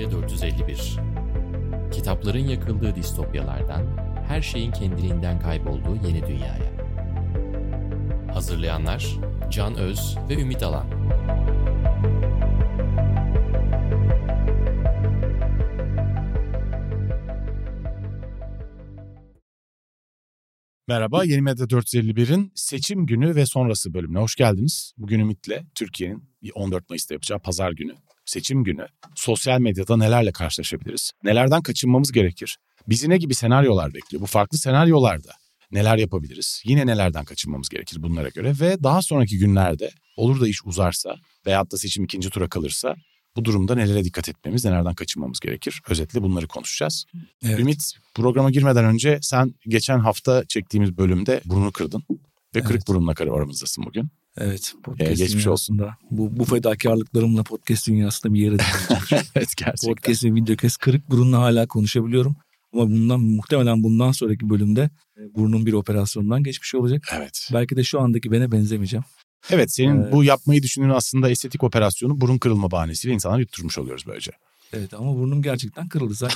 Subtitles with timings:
[0.00, 0.96] Medya 451
[1.92, 3.86] Kitapların yakıldığı distopyalardan,
[4.28, 6.72] her şeyin kendiliğinden kaybolduğu yeni dünyaya.
[8.34, 9.06] Hazırlayanlar
[9.50, 10.86] Can Öz ve Ümit Alan.
[20.88, 24.92] Merhaba, Yeni Medya 451'in seçim günü ve sonrası bölümüne hoş geldiniz.
[24.98, 26.24] Bugün Ümit'le Türkiye'nin
[26.54, 27.94] 14 Mayıs'ta yapacağı pazar günü,
[28.30, 31.12] seçim günü, sosyal medyada nelerle karşılaşabiliriz?
[31.24, 32.58] Nelerden kaçınmamız gerekir?
[32.88, 34.22] Bizi ne gibi senaryolar bekliyor?
[34.22, 35.32] Bu farklı senaryolarda
[35.72, 36.62] neler yapabiliriz?
[36.64, 38.54] Yine nelerden kaçınmamız gerekir bunlara göre?
[38.60, 41.16] Ve daha sonraki günlerde olur da iş uzarsa
[41.46, 42.96] veyahut da seçim ikinci tura kalırsa
[43.36, 45.82] bu durumda nelere dikkat etmemiz, nelerden kaçınmamız gerekir?
[45.88, 47.04] Özetle bunları konuşacağız.
[47.44, 47.60] Evet.
[47.60, 52.02] Ümit programa girmeden önce sen geçen hafta çektiğimiz bölümde burnunu kırdın.
[52.54, 52.88] Ve kırık Evet.
[52.88, 54.08] burunla karı aramızdasın bugün.
[54.38, 54.74] Evet.
[54.84, 55.78] Podcast Ee, geçmiş olsun.
[55.78, 58.54] dünyasında, Bu, bu fedakarlıklarımla podcast dünyasında bir yere
[59.34, 59.74] evet gerçekten.
[59.86, 62.36] podcast ve videokes kırık burunla hala konuşabiliyorum.
[62.72, 67.02] Ama bundan muhtemelen bundan sonraki bölümde e, burnum bir operasyondan geçmiş olacak.
[67.16, 67.48] Evet.
[67.52, 69.04] Belki de şu andaki bene benzemeyeceğim.
[69.50, 70.12] Evet senin Evet.
[70.12, 74.32] bu yapmayı düşündüğün aslında estetik operasyonu burun kırılma bahanesiyle insanları yutturmuş oluyoruz böylece.
[74.72, 76.14] Evet ama burnum gerçekten kırıldı.
[76.14, 76.28] Sen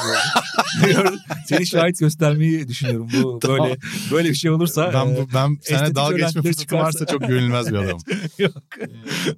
[0.86, 1.18] gördün.
[1.46, 3.08] Seni şahit göstermeyi düşünüyorum.
[3.22, 3.58] Bu Tamam.
[3.60, 3.78] böyle
[4.12, 4.90] böyle bir şey olursa.
[4.94, 8.02] ben e, bu ben seninle estetik dalga geçme fırsatı varsa çıkarsa- çok görünmez bir adamım.
[8.38, 8.62] yok.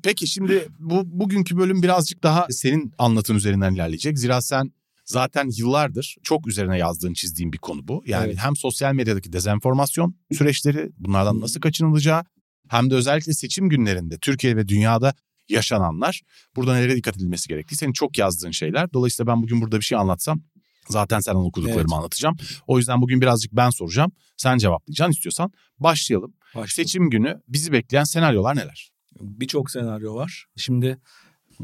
[0.03, 4.19] Peki şimdi bu bugünkü bölüm birazcık daha senin anlatın üzerinden ilerleyecek.
[4.19, 4.73] Zira sen
[5.05, 8.03] zaten yıllardır çok üzerine yazdığın, çizdiğin bir konu bu.
[8.07, 8.37] Yani Evet.
[8.39, 12.25] hem sosyal medyadaki dezenformasyon süreçleri, bunlardan nasıl kaçınılacağı,
[12.69, 15.15] hem de özellikle seçim günlerinde Türkiye ve dünyada
[15.49, 16.23] yaşananlar,
[16.57, 18.93] burada nelere dikkat edilmesi gerektiği senin çok yazdığın şeyler.
[18.93, 20.41] Dolayısıyla ben bugün burada bir şey anlatsam
[20.89, 21.93] zaten senden okuduklarımı Evet.
[21.93, 22.37] anlatacağım.
[22.67, 25.53] O yüzden bugün birazcık ben soracağım, sen cevaplayacaksın istiyorsan.
[25.79, 26.35] Başlayalım.
[26.49, 26.69] Başlayalım.
[26.69, 28.91] Seçim günü bizi bekleyen senaryolar neler?
[29.21, 30.47] Birçok senaryo var.
[30.57, 30.99] Şimdi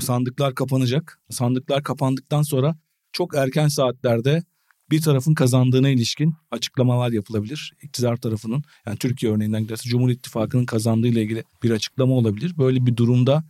[0.00, 1.20] sandıklar kapanacak.
[1.30, 2.76] Sandıklar kapandıktan sonra
[3.12, 4.42] çok erken saatlerde
[4.90, 7.72] bir tarafın kazandığına ilişkin açıklamalar yapılabilir.
[7.82, 12.58] İktidar tarafının yani Türkiye örneğinden giderse Cumhur İttifakı'nın kazandığıyla ilgili bir açıklama olabilir.
[12.58, 13.44] Böyle bir durumda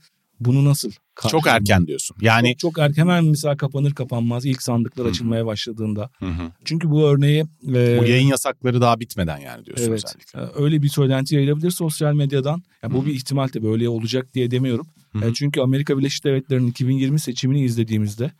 [0.44, 0.90] bunu nasıl
[1.28, 2.16] Çok erken diyorsun.
[2.20, 6.10] Yani çok, çok erken hemen mesela kapanır kapanmaz ilk sandıklar Hı açılmaya başladığında.
[6.18, 6.52] Hı hı.
[6.64, 10.04] Çünkü bu örneği e, Bu yayın yasakları daha bitmeden yani diyorsun Evet.
[10.04, 10.40] özellikle.
[10.40, 12.62] e, öyle bir söylenti yayılabilir sosyal medyadan.
[12.82, 14.86] Yani bu bir ihtimal tabii öyle olacak diye demiyorum.
[15.12, 15.24] Hı hı.
[15.24, 18.32] E, çünkü Amerika Birleşik Devletleri'nin 2020 seçimini izlediğimizde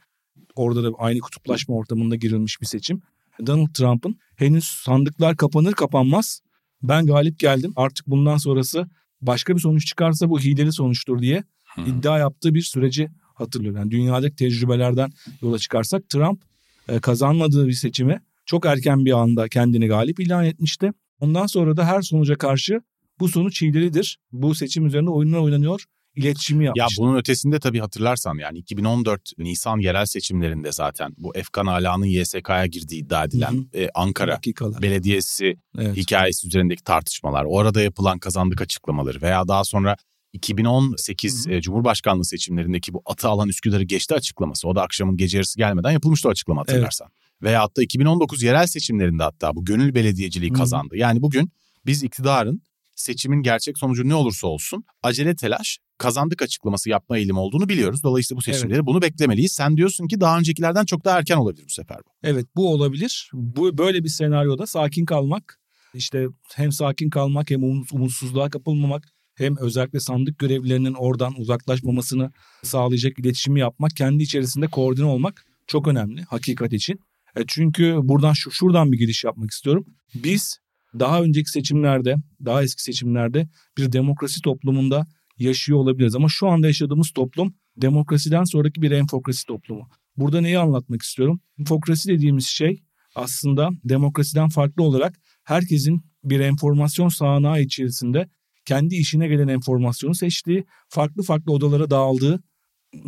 [0.54, 3.02] orada da aynı kutuplaşma ortamında girilmiş bir seçim.
[3.46, 6.40] Donald Trump'ın henüz sandıklar kapanır kapanmaz
[6.82, 8.86] ben galip geldim artık bundan sonrası
[9.20, 11.44] başka bir sonuç çıkarsa bu hileli sonuçtur diye
[11.74, 11.80] Hı.
[11.90, 13.80] iddia yaptığı bir süreci hatırlıyorum.
[13.80, 15.10] Yani dünyadaki tecrübelerden
[15.42, 16.42] yola çıkarsak Trump
[16.88, 20.92] e, kazanmadığı bir seçimi çok erken bir anda kendini galip ilan etmişti.
[21.20, 22.80] Ondan sonra da her sonuca karşı
[23.20, 24.18] bu sonuç hilelidir.
[24.32, 25.84] Bu seçim üzerinde oyunlar oynanıyor.
[26.16, 27.02] iletişimi Ya yapmıştı.
[27.02, 33.00] bunun ötesinde tabii hatırlarsan yani 2014 Nisan yerel seçimlerinde zaten bu Efkan Ala'nın YSK'ya girdiği
[33.00, 34.82] iddia edilen Hı e, Ankara Dakikalar.
[34.82, 35.96] Belediyesi Evet.
[35.96, 39.96] hikayesi üzerindeki tartışmalar, orada yapılan kazandık açıklamaları veya daha sonra
[40.32, 41.54] 2018 Hı hı.
[41.54, 44.68] e, Cumhurbaşkanlığı seçimlerindeki bu atı alan Üsküdar'ı geçti açıklaması.
[44.68, 47.08] O da akşamın gece yarısı gelmeden yapılmıştı o açıklama hatırlarsan.
[47.42, 50.96] Veya hatta 2019 yerel seçimlerinde hatta bu gönül belediyeciliği Hı kazandı.
[50.96, 51.52] Yani bugün
[51.86, 52.62] biz iktidarın
[52.94, 58.02] seçimin gerçek sonucu ne olursa olsun acele telaş kazandık açıklaması yapma eğilimi olduğunu biliyoruz.
[58.02, 59.52] Dolayısıyla bu seçimleri bunu beklemeliyiz.
[59.52, 62.10] Sen diyorsun ki daha öncekilerden çok daha erken olabilir bu sefer bu.
[62.22, 63.30] Evet bu olabilir.
[63.32, 65.60] Bu böyle bir senaryoda sakin kalmak,
[65.94, 72.32] işte hem sakin kalmak hem umut- umutsuzluğa kapılmamak hem özellikle sandık görevlilerinin oradan uzaklaşmamasını
[72.62, 77.00] sağlayacak iletişimi yapmak, kendi içerisinde koordine olmak çok önemli hakikat için.
[77.36, 79.86] E çünkü buradan şu şuradan bir giriş yapmak istiyorum.
[80.14, 80.58] Biz
[80.98, 83.48] daha önceki seçimlerde, daha eski seçimlerde
[83.78, 85.06] bir demokrasi toplumunda
[85.38, 89.88] yaşıyor olabiliriz ama şu anda yaşadığımız toplum demokrasiden sonraki bir enfokrasi toplumu.
[90.16, 91.40] Burada neyi anlatmak istiyorum?
[91.58, 92.82] Enfokrasi dediğimiz şey
[93.14, 98.28] aslında demokrasiden farklı olarak herkesin bir enformasyon sahanağı içerisinde
[98.64, 102.42] kendi işine gelen enformasyonu seçtiği, farklı farklı odalara dağıldığı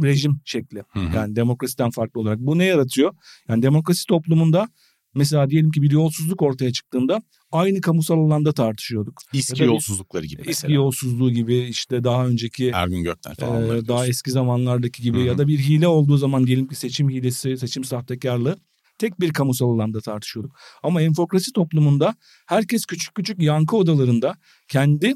[0.03, 0.83] rejim şekli.
[1.15, 2.39] Yani demokrasiden farklı olarak.
[2.39, 3.15] Bu ne yaratıyor?
[3.49, 4.69] Yani demokrasi toplumunda
[5.15, 7.23] mesela diyelim ki bir yolsuzluk ortaya çıktığında
[7.53, 9.21] aynı kamusal alanda tartışıyorduk.
[9.33, 10.51] İSKİ bir- yolsuzlukları gibi mesela.
[10.51, 13.53] Eski yolsuzluğu gibi işte daha önceki Ergün Gökten falan.
[13.57, 14.11] onları daha diyorsun.
[14.11, 15.27] eski zamanlardaki gibi Hı hı.
[15.27, 18.57] ya da bir hile olduğu zaman diyelim ki seçim hilesi, seçim sahtekarlığı
[18.99, 20.57] tek bir kamusal alanda tartışıyorduk.
[20.83, 22.15] Ama enfokrasi toplumunda
[22.47, 24.37] herkes küçük küçük yankı odalarında
[24.69, 25.15] kendi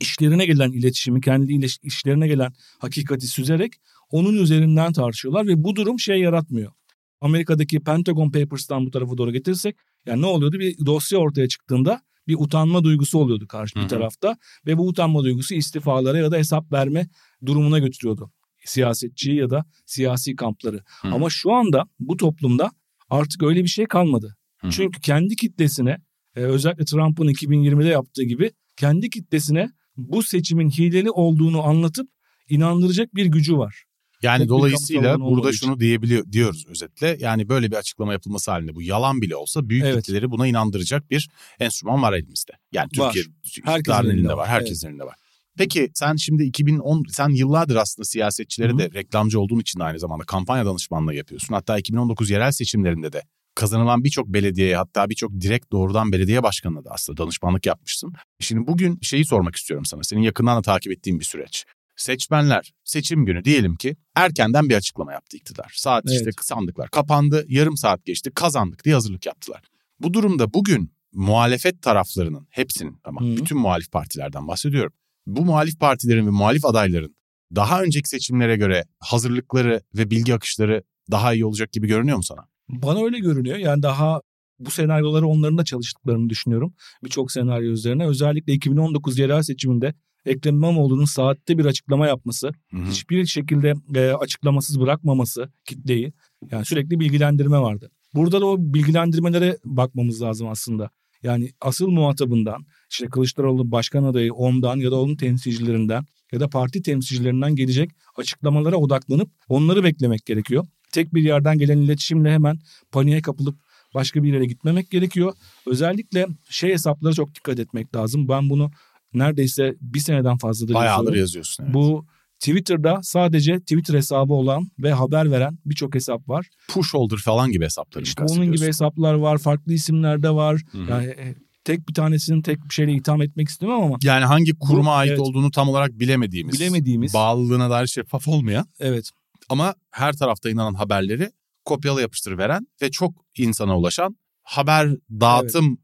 [0.00, 3.72] işlerine gelen iletişimi, kendi işlerine gelen hakikati süzerek
[4.10, 6.72] onun üzerinden tartışıyorlar ve bu durum şey yaratmıyor.
[7.20, 10.58] Amerika'daki Pentagon Papers'tan bu tarafa doğru getirirsek yani ne oluyordu?
[10.58, 14.36] Bir dosya ortaya çıktığında bir utanma duygusu oluyordu karşı bir tarafta
[14.66, 17.08] ve bu utanma duygusu istifalara ya da hesap verme
[17.46, 18.32] durumuna götürüyordu
[18.68, 20.76] siyasetçiyi ya da siyasi kampları.
[21.02, 21.08] Hı.
[21.08, 22.70] Ama şu anda bu toplumda
[23.10, 24.36] artık öyle bir şey kalmadı.
[24.58, 24.70] Hı.
[24.70, 25.98] Çünkü kendi kitlesine
[26.36, 32.08] e, özellikle Trump'ın 2020'de yaptığı gibi kendi kitlesine bu seçimin hileli olduğunu anlatıp
[32.48, 33.84] inandıracak bir gücü var.
[34.22, 37.16] Yani Tek dolayısıyla burada şunu diyebiliyor diyoruz özetle.
[37.20, 40.04] Yani böyle bir açıklama yapılması halinde bu yalan bile olsa büyük Evet.
[40.04, 41.28] kitleleri buna inandıracak bir
[41.60, 42.52] enstrüman var elimizde.
[42.72, 42.88] Yani.
[42.88, 43.24] Türkiye
[43.64, 44.48] Herkesin elinde elinde var, var.
[44.48, 45.14] Herkesin elinde var.
[45.58, 48.78] Peki sen şimdi 2010 sen yıllardır aslında siyasetçilere Hı hı.
[48.78, 51.54] de reklamcı olduğun için de aynı zamanda kampanya danışmanlığı yapıyorsun.
[51.54, 53.22] Hatta 2019 yerel seçimlerinde de
[53.58, 58.12] kazanılan birçok belediyeye hatta birçok direkt doğrudan belediye başkanına da aslında danışmanlık yapmışsın.
[58.40, 60.02] Şimdi bugün şeyi sormak istiyorum sana.
[60.02, 61.64] Senin yakından da takip ettiğin bir süreç.
[61.96, 65.72] Seçmenler seçim günü diyelim ki erkenden bir açıklama yaptı iktidar.
[65.76, 66.34] Saat işte Evet.
[66.40, 69.62] sandıklar kapandı, yarım saat geçti, kazandık diye hazırlık yaptılar.
[70.00, 73.36] Bu durumda bugün muhalefet taraflarının hepsinin ama Hı.
[73.36, 74.92] bütün muhalif partilerden bahsediyorum.
[75.26, 77.16] Bu muhalif partilerin ve muhalif adayların
[77.54, 82.48] daha önceki seçimlere göre hazırlıkları ve bilgi akışları daha iyi olacak gibi görünüyor mu sana?
[82.68, 83.56] Bana öyle görünüyor.
[83.56, 84.20] Yani daha
[84.58, 86.74] bu senaryoları onların da çalıştıklarını düşünüyorum.
[87.04, 88.06] Birçok senaryo üzerine.
[88.06, 89.94] Özellikle 2019 yerel seçiminde
[90.26, 92.90] Ekrem İmamoğlu'nun saatte bir açıklama yapması, Hı hı.
[92.90, 96.12] hiçbir şekilde e, açıklamasız bırakmaması kitleyi.
[96.50, 97.90] Yani sürekli bilgilendirme vardı.
[98.14, 100.90] Burada da o bilgilendirmelere bakmamız lazım aslında.
[101.22, 106.82] Yani asıl muhatabından, işte Kılıçdaroğlu başkan adayı ondan ya da onun temsilcilerinden ya da parti
[106.82, 110.66] temsilcilerinden gelecek açıklamalara odaklanıp onları beklemek gerekiyor.
[110.92, 112.58] Tek bir yerden gelen iletişimle hemen
[112.92, 113.58] paniğe kapılıp
[113.94, 115.32] başka bir yere gitmemek gerekiyor.
[115.66, 118.28] Özellikle şey hesaplara çok dikkat etmek lazım.
[118.28, 118.70] Ben bunu
[119.14, 121.20] neredeyse bir seneden fazladır Bayağıdır yazıyorum.
[121.20, 121.64] yazıyorsun.
[121.64, 121.74] Evet.
[121.74, 122.06] Bu
[122.40, 126.46] Twitter'da sadece Twitter hesabı olan ve haber veren birçok hesap var.
[126.68, 130.60] Pushholder falan gibi hesapları İşte onun gibi hesaplar var, farklı isimler de var.
[130.72, 130.90] Hı hı.
[130.90, 131.34] Yani e,
[131.64, 135.10] tek bir tanesinin tek bir şeyle itham etmek istemem ama Yani hangi kuruma Bu- ait
[135.10, 135.20] evet.
[135.20, 137.14] olduğunu tam olarak bilemediğimiz, Bilemediğimiz.
[137.14, 139.10] bağlılığına dair şeffaf olmayan evet
[139.48, 141.30] ama her tarafta inanan haberleri
[141.64, 145.78] kopyala yapıştır veren ve çok insana ulaşan haber dağıtım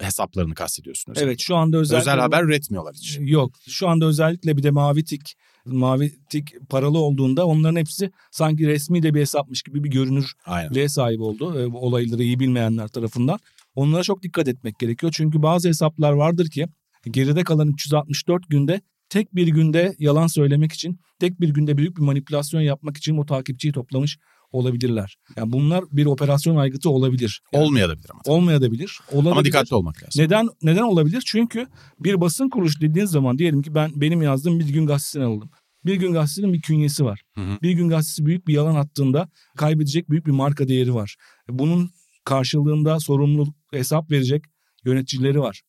[0.00, 1.12] hesaplarını kastediyorsun.
[1.12, 1.30] özellikle.
[1.30, 3.18] evet şu anda özellikle Özel haber üretmiyorlar hiç.
[3.20, 3.54] Yok.
[3.68, 5.36] Şu anda özellikle bir de mavi tik
[5.66, 10.74] mavi tik paralı olduğunda onların hepsi sanki resmi de bir hesapmış gibi bir görünür Aynen.
[10.74, 11.60] L sahibi oldu.
[11.60, 13.38] e, olayları iyi bilmeyenler tarafından.
[13.74, 15.12] Onlara çok dikkat etmek gerekiyor.
[15.16, 16.66] Çünkü bazı hesaplar vardır ki
[17.10, 22.02] geride kalan 364 günde tek bir günde yalan söylemek için, tek bir günde büyük bir
[22.02, 24.18] manipülasyon yapmak için o takipçiyi toplamış
[24.52, 25.16] olabilirler.
[25.36, 27.42] Yani bunlar bir operasyon aygıtı olabilir.
[27.52, 28.20] Yani Olmayabilir ama.
[28.26, 29.00] olmayabilir.
[29.12, 29.32] Olabilir.
[29.32, 30.22] Ama dikkatli olmak lazım.
[30.22, 31.22] Neden neden olabilir?
[31.26, 31.66] Çünkü
[32.00, 35.50] bir basın kuruluşu dediğiniz zaman diyelim ki ben benim yazdığım Bir Gün Gazetesi'ni aldım.
[35.84, 37.22] Bir Gün Gazetesi'nin bir künyesi var.
[37.34, 37.58] Hı hı.
[37.62, 41.16] Bir Gün Gazetesi büyük bir yalan attığında kaybedecek büyük bir marka değeri var.
[41.48, 41.90] Bunun
[42.24, 44.44] karşılığında sorumluluk hesap verecek
[44.84, 45.62] yöneticileri var.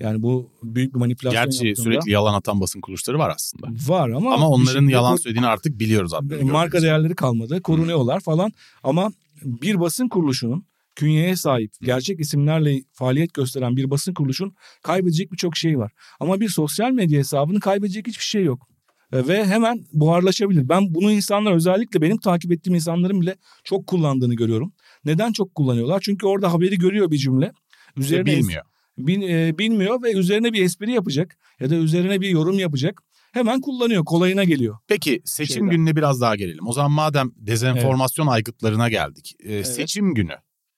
[0.00, 3.66] Yani bu büyük bir manipülasyon Gerçi yaptığında sürekli yalan atan basın kuruluşları var aslında.
[3.88, 7.62] var ama Ama onların yalan bu- söylediğini artık biliyoruz adlarını marka değerleri kalmadı.
[7.62, 8.52] Korunuyorlar falan.
[8.82, 9.12] Ama
[9.42, 15.78] bir basın kuruluşunun künyeye sahip, gerçek isimlerle faaliyet gösteren bir basın kuruluşun kaybedecek birçok şey
[15.78, 15.92] var.
[16.20, 18.68] Ama bir sosyal medya hesabının kaybedecek hiçbir şey yok.
[19.12, 20.68] E, Ve hemen buharlaşabilir.
[20.68, 24.72] Ben bunu insanlar özellikle benim takip ettiğim insanların bile çok kullandığını görüyorum.
[25.04, 26.00] Neden çok kullanıyorlar?
[26.04, 27.52] Çünkü orada haberi görüyor bir cümle.
[27.96, 28.64] Üzerine bilmiyor.
[28.98, 33.02] Bil- e, bilmiyor ve üzerine bir espri yapacak ya da üzerine bir yorum yapacak.
[33.32, 34.76] Hemen kullanıyor, kolayına geliyor.
[34.88, 35.70] Peki seçim Şeyden.
[35.70, 36.66] gününe biraz daha gelelim.
[36.66, 39.34] O zaman madem dezenformasyon aygıtlarına geldik.
[39.44, 40.34] e, Seçim günü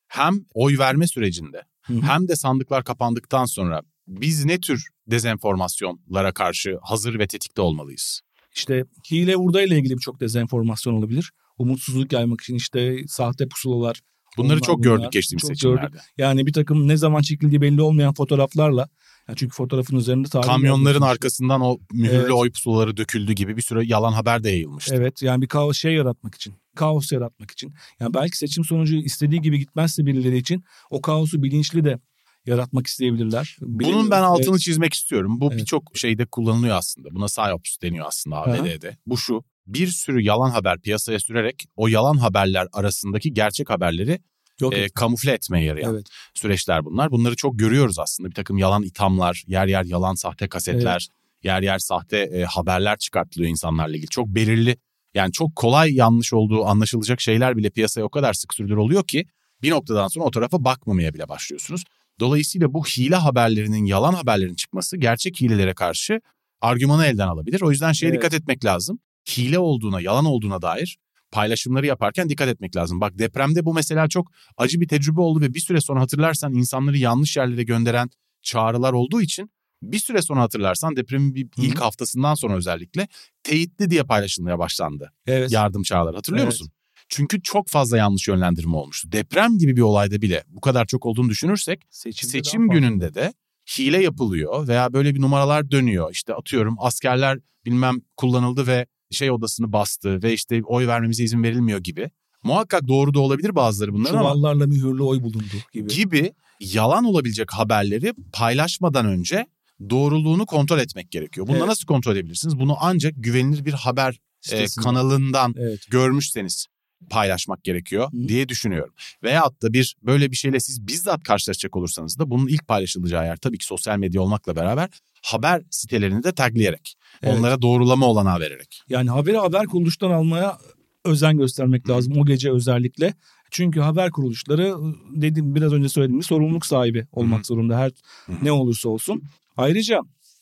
[0.08, 2.00] hem oy verme sürecinde Hı hı.
[2.00, 8.20] hem de sandıklar kapandıktan sonra biz ne tür dezenformasyonlara karşı hazır ve tetikte olmalıyız?
[8.54, 11.32] İşte hile hurda ile ilgili birçok dezenformasyon olabilir.
[11.58, 14.00] Umutsuzluk yaymak için işte sahte pusulalar.
[14.36, 14.96] Bunları çok bunlar.
[14.96, 15.80] gördük geçtiğimiz Çok seçimlerde.
[15.86, 16.00] gördük.
[16.18, 18.88] Yani bir takım ne zaman çekildiği belli olmayan fotoğraflarla.
[19.28, 22.32] Yani çünkü fotoğrafın üzerinde tarih Kamyonların arkasından o mühürlü Evet.
[22.32, 24.94] oy pusulaları döküldü gibi bir sürü yalan haber de yayılmıştı.
[24.94, 26.54] Evet yani bir kaos şey yaratmak için.
[26.76, 27.74] Kaos yaratmak için.
[28.00, 31.98] Yani belki seçim sonucu istediği gibi gitmezse birileri için o kaosu bilinçli de
[32.46, 33.56] yaratmak isteyebilirler.
[33.60, 34.10] Bunun Bilemiyorum.
[34.10, 34.60] ben altını Evet.
[34.60, 35.40] çizmek istiyorum.
[35.40, 35.60] Bu Evet.
[35.60, 37.08] birçok şeyde kullanılıyor aslında.
[37.14, 38.96] Buna PSYOPS deniyor aslında ABD'de.
[39.06, 39.44] Bu şu.
[39.66, 44.20] Bir sürü yalan haber piyasaya sürerek o yalan haberler arasındaki gerçek haberleri
[44.60, 46.06] Yok, e, kamufle etmeye yarayan evet.
[46.34, 47.10] süreçler bunlar.
[47.10, 48.30] Bunları çok görüyoruz aslında.
[48.30, 51.08] Bir takım yalan ithamlar, yer yer yalan sahte kasetler,
[51.42, 54.08] yer yer sahte e, haberler çıkartılıyor insanlarla ilgili.
[54.08, 54.76] Çok belirli
[55.14, 59.26] yani çok kolay yanlış olduğu anlaşılacak şeyler bile piyasaya o kadar sık sürdür oluyor ki
[59.62, 61.84] bir noktadan sonra o tarafa bakmamaya bile başlıyorsunuz.
[62.20, 66.20] Dolayısıyla bu hile haberlerinin, yalan haberlerin çıkması gerçek hilelere karşı
[66.60, 67.60] argümanı elden alabilir.
[67.60, 68.16] O yüzden şeye Evet.
[68.16, 68.98] dikkat etmek lazım.
[69.28, 70.98] Hile olduğuna, yalan olduğuna dair
[71.30, 73.00] paylaşımları yaparken dikkat etmek lazım.
[73.00, 76.98] Bak depremde bu mesela çok acı bir tecrübe oldu ve bir süre sonra hatırlarsan insanları
[76.98, 78.10] yanlış yerlere gönderen
[78.42, 79.50] çağrılar olduğu için
[79.82, 81.66] Bir süre sonra hatırlarsan depremin bir Hı hı.
[81.66, 83.08] ilk haftasından sonra özellikle
[83.42, 85.52] teyitli diye paylaşılmaya başlandı Evet.
[85.52, 86.16] yardım çağrıları.
[86.16, 86.52] Hatırlıyor Evet.
[86.52, 86.70] musun?
[87.08, 89.12] Çünkü çok fazla yanlış yönlendirme olmuştu.
[89.12, 93.32] Deprem gibi bir olayda bile bu kadar çok olduğunu düşünürsek Seçimde seçim gününde de
[93.78, 96.10] hile yapılıyor veya böyle bir numaralar dönüyor.
[96.12, 101.78] İşte atıyorum askerler bilmem kullanıldı ve şey odasını bastı ve işte oy vermemize izin verilmiyor
[101.78, 102.10] gibi.
[102.42, 105.88] Muhakkak doğru da olabilir bazıları bunların ama Çuvallarla mühürlü oy bulundu gibi.
[105.94, 109.46] gibi yalan olabilecek haberleri paylaşmadan önce
[109.90, 111.46] doğruluğunu kontrol etmek gerekiyor.
[111.46, 111.66] Bunu Evet.
[111.66, 112.58] nasıl kontrol edebilirsiniz?
[112.58, 114.20] Bunu ancak güvenilir bir haber
[114.52, 115.80] e, kanalından Evet.
[115.90, 116.66] görmüşseniz
[117.10, 118.94] paylaşmak gerekiyor diye düşünüyorum.
[119.22, 123.36] Veyahut da bir böyle bir şeyle siz bizzat karşılaşacak olursanız da bunun ilk paylaşılacağı yer
[123.36, 124.88] tabii ki sosyal medya olmakla beraber
[125.22, 127.38] haber sitelerini de tagleyerek, Evet.
[127.38, 128.82] onlara doğrulama olanağı vererek.
[128.88, 130.58] Yani haberi haber kuruluştan almaya
[131.04, 133.14] özen göstermek lazım o gece özellikle.
[133.50, 134.74] Çünkü haber kuruluşları
[135.14, 137.44] dedim biraz önce söylediğim sorumluluk sahibi olmak Hı.
[137.44, 137.90] zorunda her
[138.26, 138.32] hı.
[138.42, 139.22] ne olursa olsun.
[139.56, 140.00] Ayrıca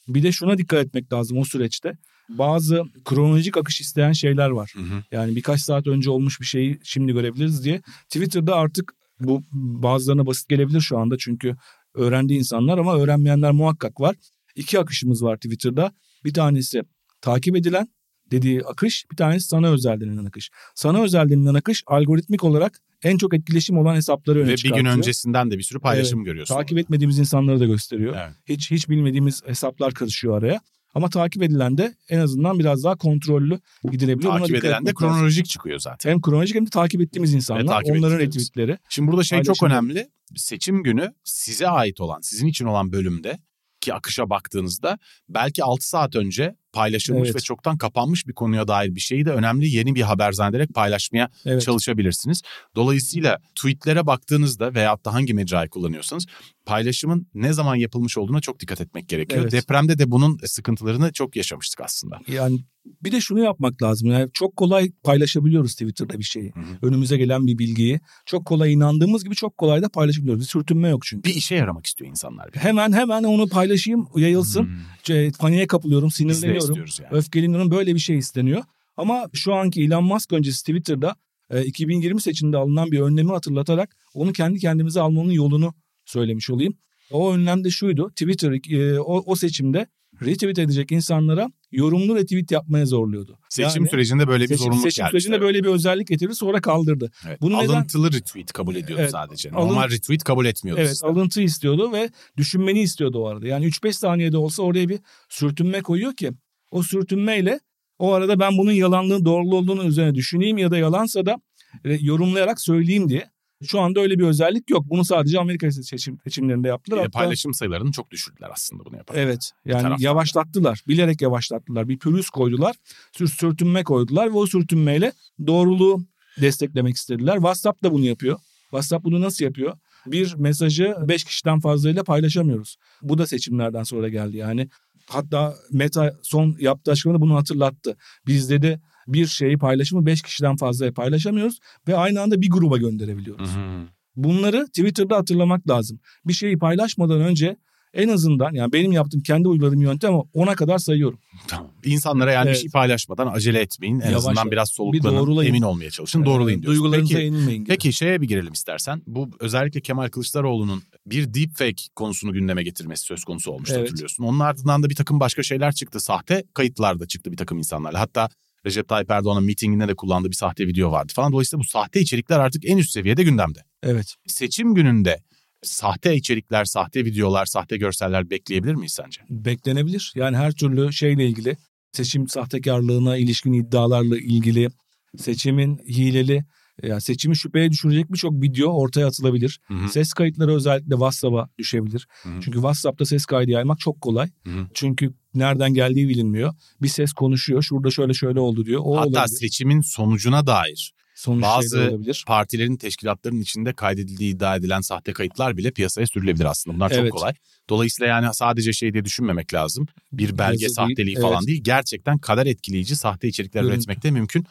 [0.08, 1.98] bir de şuna dikkat etmek lazım o süreçte.
[2.28, 4.74] Bazı kronolojik akış isteyen şeyler var.
[5.12, 7.82] Yani birkaç saat önce olmuş bir şeyi şimdi görebiliriz diye.
[8.08, 11.56] Twitter'da artık bu bazılarına basit gelebilir şu anda çünkü
[11.94, 14.16] öğrendi insanlar ama öğrenmeyenler muhakkak var.
[14.54, 15.92] İki akışımız var Twitter'da.
[16.24, 16.82] Bir tanesi
[17.20, 17.88] takip edilen
[18.30, 20.50] dediği akış, bir tanesi sana özel denilen akış.
[20.74, 24.68] Sana özel denilen akış algoritmik olarak en çok etkileşim olan hesapları öne Ve bir gün
[24.68, 24.96] çıkartıyor.
[24.96, 26.54] öncesinden de bir sürü paylaşım görüyorsun.
[26.54, 28.16] Takip etmediğimiz insanları da gösteriyor.
[28.16, 28.34] Evet.
[28.48, 30.60] Hiç hiç bilmediğimiz hesaplar karışıyor araya.
[30.94, 33.60] Ama takip edilen de en azından biraz daha kontrollü
[33.92, 34.32] gidilebiliyor.
[34.32, 35.16] Buna Takip dikkat edilen de etmek lazım.
[35.16, 36.10] kronolojik çıkıyor zaten.
[36.10, 37.60] Hem kronolojik hem de takip ettiğimiz insanlar.
[37.60, 38.78] Evet, takip onların retweetleri.
[38.88, 40.08] Şimdi burada şey çok önemli.
[40.36, 43.38] Seçim günü size ait olan, sizin için olan bölümde
[43.80, 44.98] ki akışa baktığınızda
[45.28, 47.36] belki 6 saat önce paylaşılmış Evet.
[47.36, 51.30] ve çoktan kapanmış bir konuya dair bir şeyi de önemli yeni bir haber zannederek paylaşmaya
[51.44, 51.62] Evet.
[51.62, 52.42] çalışabilirsiniz.
[52.76, 56.26] Dolayısıyla tweetlere baktığınızda veyahut da hangi mecrayı kullanıyorsanız
[56.66, 59.42] paylaşımın ne zaman yapılmış olduğuna çok dikkat etmek gerekiyor.
[59.42, 59.52] Evet.
[59.52, 62.18] Depremde de bunun sıkıntılarını çok yaşamıştık aslında.
[62.28, 62.58] Yani
[63.04, 64.10] bir de şunu yapmak lazım.
[64.10, 66.52] Yani çok kolay paylaşabiliyoruz Twitter'da bir şeyi.
[66.54, 66.86] Hı hı.
[66.88, 68.00] Önümüze gelen bir bilgiyi.
[68.26, 70.42] Çok kolay inandığımız gibi çok kolay da paylaşabiliyoruz.
[70.42, 71.30] Bir sürtünme yok çünkü.
[71.30, 72.52] Bir işe yaramak istiyor insanlar.
[72.52, 72.58] Bir.
[72.58, 74.62] Hemen hemen onu paylaşayım, yayılsın.
[74.62, 74.76] Hmm.
[75.04, 76.63] Ce- Paniğe kapılıyorum, sinirleniyorum.
[76.68, 77.14] İstiyoruz yani.
[77.14, 77.70] Öfkeleniyorum.
[77.70, 78.62] Böyle bir şey isteniyor.
[78.96, 81.16] Ama şu anki Elon Musk öncesi Twitter'da
[81.50, 86.74] e, 2020 seçiminde alınan bir önlemi hatırlatarak onu kendi kendimize almanın yolunu söylemiş olayım.
[87.10, 88.10] O önlem de şuydu.
[88.10, 89.86] Twitter e, o, o seçimde
[90.22, 93.38] retweet edecek insanlara yorumlu retweet yapmaya zorluyordu.
[93.48, 95.10] Seçim Yani sürecinde böyle bir seçim, zorunluluk seçim geldi.
[95.10, 97.10] sürecinde böyle bir özellik getirdi sonra kaldırdı.
[97.28, 97.40] Evet.
[97.40, 99.50] Bunu neden- Alıntılı retweet kabul ediyordu Evet, sadece.
[99.50, 100.80] alın- Normal retweet kabul etmiyordu.
[100.80, 101.10] Evet sistem.
[101.10, 103.46] alıntı istiyordu ve düşünmeni istiyordu o arada.
[103.46, 106.30] Yani 3-5 saniyede olsa oraya bir sürtünme koyuyor ki
[106.74, 107.60] o sürtünmeyle
[107.98, 111.36] o arada ben bunun yalanlığın doğruluğu olduğunu üzerine düşüneyim ya da yalansa da
[111.84, 113.30] e, yorumlayarak söyleyeyim diye.
[113.66, 114.84] Şu anda öyle bir özellik yok.
[114.90, 116.98] Bunu sadece Amerika seçim, seçimlerinde yaptılar.
[116.98, 119.20] Hatta- paylaşım sayılarını çok düşürdüler aslında bunu yaparak.
[119.20, 120.82] Evet yani yavaşlattılar.
[120.88, 121.88] Bilerek yavaşlattılar.
[121.88, 122.76] Bir pürüz koydular.
[123.12, 125.12] Sür, sürtünme koydular ve o sürtünmeyle
[125.46, 126.04] doğruluğu
[126.40, 127.34] desteklemek istediler.
[127.34, 128.38] WhatsApp da bunu yapıyor.
[128.62, 129.72] WhatsApp bunu nasıl yapıyor?
[130.06, 132.76] Bir mesajı 5 kişiden fazlayla paylaşamıyoruz.
[133.02, 134.68] Bu da seçimlerden sonra geldi yani.
[135.10, 137.96] Hatta Meta son yaptığı açıklamada bunu hatırlattı.
[138.26, 141.58] Biz dedi bir şeyi paylaşımı 5 kişiden fazlaya paylaşamıyoruz
[141.88, 143.50] ve aynı anda bir gruba gönderebiliyoruz.
[143.50, 143.86] Hı hı.
[144.16, 146.00] Bunları Twitter'da hatırlamak lazım.
[146.26, 147.56] Bir şeyi paylaşmadan önce
[147.94, 150.26] en azından yani benim yaptığım kendi uyguladığım yöntem o.
[150.34, 151.18] ona kadar sayıyorum.
[151.48, 151.70] Tamam.
[151.84, 152.56] İnsanlara yani Evet.
[152.56, 154.00] bir şey paylaşmadan acele etmeyin.
[154.00, 154.16] En Yavaşla.
[154.30, 155.48] azından biraz Bir soluklanın, doğrulayın.
[155.48, 156.24] emin olmaya çalışın.
[156.24, 156.78] Doğrulayın Ee, diyoruz.
[156.80, 157.64] Duygularınıza Peki, gibi.
[157.64, 159.02] peki şeye bir girelim istersen.
[159.06, 163.88] Bu özellikle Kemal Kılıçdaroğlu'nun bir deepfake konusunu gündeme getirmesi söz konusu olmuştu Evet.
[163.88, 164.24] hatırlıyorsun.
[164.24, 166.00] Onun ardından da bir takım başka şeyler çıktı.
[166.00, 168.00] Sahte kayıtlar da çıktı bir takım insanlarla.
[168.00, 168.28] Hatta
[168.66, 171.32] Recep Tayyip Erdoğan'ın mitinginde de kullandığı bir sahte video vardı falan.
[171.32, 173.58] Dolayısıyla bu sahte içerikler artık en üst seviyede gündemde.
[173.82, 174.14] Evet.
[174.26, 175.20] Seçim gününde
[175.64, 179.20] sahte içerikler, sahte videolar, sahte görseller bekleyebilir miyiz sence?
[179.30, 180.12] Beklenebilir.
[180.14, 181.56] Yani her türlü şeyle ilgili
[181.92, 184.68] seçim sahtekarlığına ilişkin iddialarla ilgili
[185.16, 186.44] seçimin hileli
[186.82, 189.60] yani seçimi şüpheye düşürecek birçok video ortaya atılabilir.
[189.66, 189.88] Hı hı.
[189.88, 192.06] Ses kayıtları özellikle WhatsApp'a düşebilir.
[192.22, 192.40] Hı hı.
[192.40, 194.28] Çünkü WhatsApp'ta ses kaydı yaymak çok kolay.
[194.44, 194.66] Hı hı.
[194.74, 196.54] Çünkü nereden geldiği bilinmiyor.
[196.82, 197.62] Bir ses konuşuyor.
[197.62, 198.80] Şurada şöyle şöyle oldu diyor.
[198.84, 199.26] O Hatta olabilir.
[199.26, 202.24] seçimin sonucuna dair Sonuç bazı olabilir.
[202.26, 206.76] partilerin teşkilatların içinde kaydedildiği iddia edilen sahte kayıtlar bile piyasaya sürülebilir aslında.
[206.76, 207.10] Bunlar Evet.
[207.10, 207.32] çok kolay.
[207.68, 209.86] Dolayısıyla yani sadece şey diye düşünmemek lazım.
[210.12, 211.46] Bir belge Yazı değil, sahteliği falan evet.
[211.48, 211.60] değil.
[211.64, 213.78] Gerçekten kader etkileyici sahte içerikler Görüntü.
[213.78, 214.46] üretmek de mümkün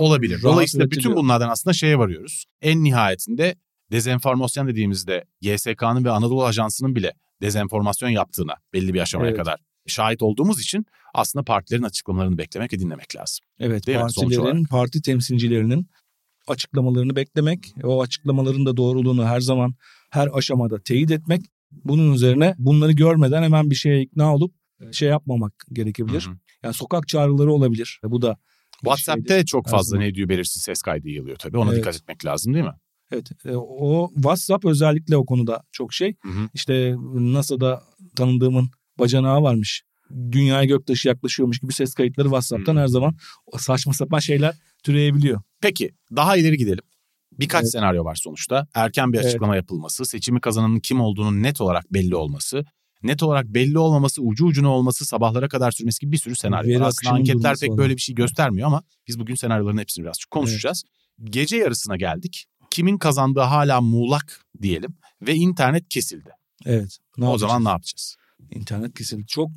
[0.00, 0.42] olabilir.
[0.42, 2.44] Dolayısıyla bütün bunlardan aslında şeye varıyoruz.
[2.62, 3.54] En nihayetinde
[3.92, 9.38] dezenformasyon dediğimizde YSK'nın ve Anadolu Ajansı'nın bile dezenformasyon yaptığına belli bir aşamaya Evet.
[9.38, 13.46] kadar şahit olduğumuz için aslında partilerin açıklamalarını beklemek ve dinlemek lazım.
[13.60, 15.86] Evet Değil partilerin, parti temsilcilerinin
[16.50, 19.74] açıklamalarını beklemek, o açıklamaların da doğruluğunu her zaman
[20.10, 24.54] her aşamada teyit etmek Bunun üzerine bunları görmeden hemen bir şeye ikna olup
[24.92, 26.26] şey yapmamak gerekebilir.
[26.26, 26.38] Hı hı.
[26.62, 28.00] Yani sokak çağrıları olabilir.
[28.04, 29.46] Bu da bir WhatsApp'ta şeydir.
[29.46, 30.06] çok fazla zaman.
[30.06, 31.58] ne diyor belirsiz ses kaydı yayılıyor tabii.
[31.58, 31.78] Ona Evet.
[31.78, 32.74] dikkat etmek lazım değil mi?
[33.12, 36.14] Evet e, o WhatsApp özellikle o konuda çok şey.
[36.22, 36.48] Hı hı.
[36.54, 37.82] İşte NASA'da
[38.16, 39.82] tanıdığımın bacanağı varmış.
[40.10, 42.80] Dünyaya göktaşı yaklaşıyormuş gibi ses kayıtları WhatsApp'tan Hmm.
[42.80, 43.16] her zaman
[43.58, 45.40] saçma sapan şeyler türeyebiliyor.
[45.60, 46.84] Peki daha ileri gidelim.
[47.38, 47.72] Birkaç Evet.
[47.72, 48.66] senaryo var sonuçta.
[48.74, 49.26] Erken bir Evet.
[49.26, 52.64] açıklama yapılması, seçimi kazananın kim olduğunun net olarak belli olması,
[53.02, 56.80] net olarak belli olmaması, ucu ucuna olması, sabahlara kadar sürmesi gibi bir sürü senaryo Veri
[56.80, 56.86] var.
[56.88, 57.78] Aslında anketler pek falan.
[57.78, 60.82] böyle bir şey göstermiyor ama biz bugün senaryoların hepsini biraz çok konuşacağız.
[61.24, 62.46] Gece yarısına geldik.
[62.70, 66.30] Kimin kazandığı hala muğlak diyelim ve internet kesildi.
[66.66, 66.98] Evet.
[67.18, 67.50] Ne o yapacağız?
[67.50, 68.16] zaman ne yapacağız?
[68.50, 69.26] İnternet kesildi.
[69.26, 69.50] Çok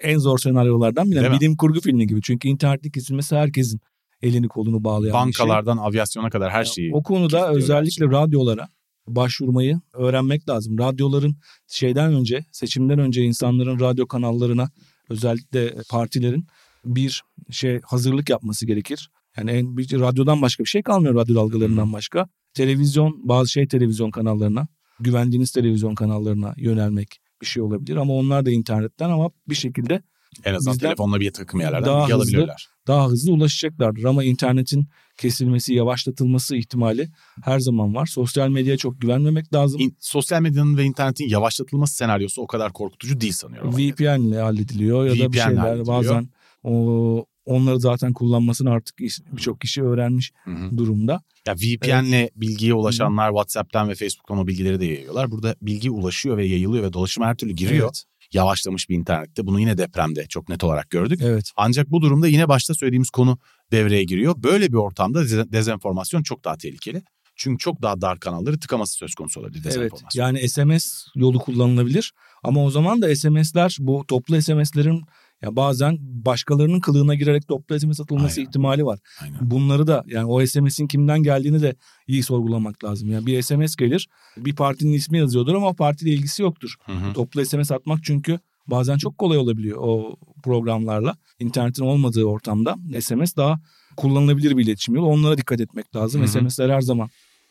[0.00, 1.32] en zor senaryolardan biri.
[1.32, 2.22] Bilim kurgu filmi gibi.
[2.22, 3.80] Çünkü internetin kesilmesi herkesin
[4.22, 5.46] elini kolunu bağlayan bir şey.
[5.46, 6.90] Bankalardan aviasyona kadar her şeyi.
[6.94, 8.68] O konuda özellikle radyolara
[9.08, 10.78] başvurmayı öğrenmek lazım.
[10.78, 11.36] Radyoların
[11.68, 14.70] şeyden önce, seçimden önce insanların radyo kanallarına
[15.10, 16.46] özellikle partilerin
[16.84, 19.10] bir şey hazırlık yapması gerekir.
[19.36, 22.28] Yani en bir radyodan başka bir şey kalmıyor radyo dalgalarından başka.
[22.54, 24.68] Televizyon, bazı şey televizyon kanallarına,
[25.00, 30.02] güvendiğiniz televizyon kanallarına yönelmek bir şey olabilir ama onlar da internetten ama bir şekilde
[30.44, 32.68] En azından bizden telefonla bir takım yerlerden daha hızlı alabilirler.
[32.86, 34.04] daha hızlı ulaşacaklardır.
[34.04, 34.88] Ama internetin
[35.18, 37.08] kesilmesi, yavaşlatılması ihtimali
[37.44, 38.06] her zaman var.
[38.06, 39.80] Sosyal medyaya çok güvenmemek lazım.
[39.80, 43.72] İn- sosyal medyanın ve internetin yavaşlatılması senaryosu o kadar korkutucu değil sanıyorum.
[43.76, 46.28] VPN ile hallediliyor ya da bir VPN 'le şeyler bazen
[46.62, 48.98] o onları zaten kullanmasını artık
[49.32, 50.78] birçok kişi öğrenmiş Hı hı.
[50.78, 51.22] durumda.
[51.46, 55.30] Ya VPN'le bilgiye ulaşanlar WhatsApp'tan ve Facebook'tan o bilgileri de yayıyorlar.
[55.30, 57.84] Burada bilgi ulaşıyor ve yayılıyor ve dolaşıma her türlü giriyor.
[57.86, 58.04] Evet.
[58.32, 59.46] Yavaşlamış bir internette.
[59.46, 61.20] Bunu yine depremde çok net olarak gördük.
[61.22, 61.50] Evet.
[61.56, 63.38] Ancak bu durumda yine başta söylediğimiz konu
[63.72, 64.34] devreye giriyor.
[64.42, 67.02] Böyle bir ortamda deze- dezenformasyon çok daha tehlikeli.
[67.36, 69.74] Çünkü çok daha dar kanalları tıkaması söz konusu olabilir Evet.
[69.74, 70.24] dezenformasyon.
[70.24, 72.12] Yani SMS yolu kullanılabilir
[72.44, 75.02] ama o zaman da SMS'ler bu toplu SMS'lerin
[75.42, 78.48] ya bazen başkalarının kılığına girerek toplu SMS atılması Aynen.
[78.48, 78.98] ihtimali var.
[79.22, 79.38] Aynen.
[79.50, 81.74] Bunları da yani o SMS'in kimden geldiğini de
[82.06, 83.10] iyi sorgulamak lazım.
[83.10, 86.74] Yani bir SMS gelir bir partinin ismi yazıyordur ama o partiyle ilgisi yoktur.
[86.86, 87.12] Hı hı.
[87.12, 91.16] Toplu SMS atmak çünkü bazen çok kolay olabiliyor o programlarla.
[91.38, 93.60] İnternetin olmadığı ortamda SMS daha
[93.96, 95.06] kullanılabilir bir iletişim yolu.
[95.06, 96.20] Onlara dikkat etmek lazım.
[96.20, 96.28] Hı hı.
[96.28, 97.08] SMS'ler her zaman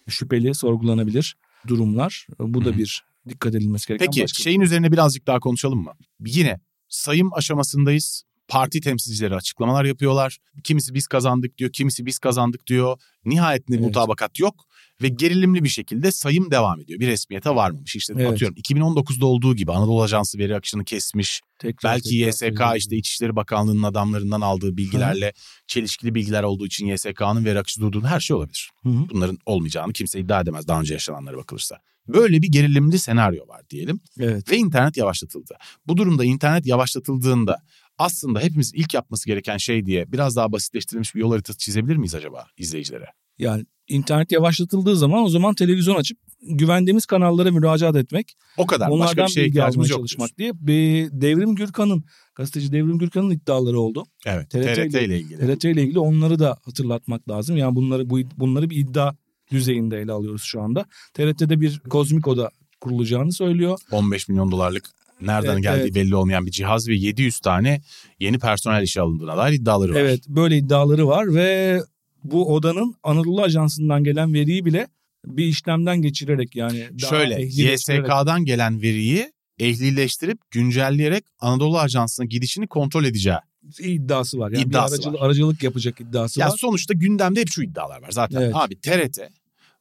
[0.08, 1.36] şüpheli, sorgulanabilir
[1.68, 2.28] durumlar.
[2.40, 5.92] Bu da bir dikkat edilmesi gereken Peki başka bir- şeyin üzerine birazcık daha konuşalım mı?
[6.26, 8.24] Yine sayım aşamasındayız.
[8.48, 10.38] Parti temsilcileri açıklamalar yapıyorlar.
[10.64, 13.00] Kimisi biz kazandık diyor, kimisi biz kazandık diyor.
[13.26, 13.86] Nihayetinde Evet.
[13.86, 14.66] mutabakat yok
[15.02, 17.00] ve gerilimli bir şekilde sayım devam ediyor.
[17.00, 17.96] Bir resmiyete varmamış.
[17.96, 18.32] İşte Evet.
[18.34, 21.42] atıyorum 2019'da olduğu gibi Anadolu Ajansı veri akışını kesmiş.
[21.60, 22.76] Tekrar, Belki tekrar YSK söylüyorum.
[22.78, 25.34] işte İçişleri Bakanlığı'nın adamlarından aldığı bilgilerle
[25.68, 28.70] çelişkili bilgiler olduğu için YSK'nın veri akışı durduğunu her şey olabilir.
[28.84, 29.10] Hı hı.
[29.10, 31.78] Bunların olmayacağını kimse iddia edemez daha önce yaşananlara bakılırsa.
[32.08, 34.52] Böyle bir gerilimli senaryo var diyelim Evet.
[34.52, 35.56] ve internet yavaşlatıldı.
[35.88, 37.58] Bu durumda internet yavaşlatıldığında
[37.98, 42.16] aslında hepimizin ilk yapması gereken şey diye biraz daha basitleştirilmiş bir yol haritası çizebilir miyiz
[42.16, 43.06] acaba izleyicilere?
[43.38, 48.34] Yani internet yavaşlatıldığı zaman o zaman televizyon açıp güvendiğimiz kanallara müracaat etmek.
[48.58, 48.90] O kadar.
[48.90, 49.98] Başka Onlardan bir şeye ihtiyacımız yok.
[49.98, 50.52] çalışmak diye.
[50.56, 52.04] Bir Devrim Gürkan'ın,
[52.36, 54.06] gazeteci Devrim Gürkan'ın iddiaları oldu.
[54.26, 54.50] Evet.
[54.50, 55.40] TRT TRT, ile ilgili.
[55.40, 57.58] TRT ile ilgili onları da hatırlatmak lazım.
[57.58, 59.14] Yani bunları bu bunları bir iddia
[59.52, 60.86] düzeyinde ele alıyoruz şu anda.
[61.14, 62.50] TRT'de bir kozmik oda
[62.82, 63.80] kurulacağını söylüyor.
[63.92, 64.86] 15 milyon dolarlık
[65.22, 65.96] nereden Evet, geldiği evet.
[65.96, 67.82] belli olmayan bir cihaz ve 700 tane
[68.20, 70.00] yeni personel işe alındığına dair iddiaları var.
[70.00, 71.82] Evet, böyle iddiaları var ve
[72.32, 74.88] bu odanın Anadolu Ajansı'ndan gelen veriyi bile
[75.26, 83.38] bir işlemden geçirerek yani Şöyle YSK'dan gelen veriyi ehlileştirip güncelleyerek Anadolu Ajansı'na gidişini kontrol edeceği.
[83.80, 84.52] iddiası var.
[84.52, 85.26] Yani İddiası bir aracılık, var.
[85.26, 86.56] aracılık yapacak iddiası Ya var.
[86.58, 88.42] sonuçta gündemde hep şu iddialar var zaten.
[88.42, 88.56] Evet.
[88.56, 89.20] Abi TRT,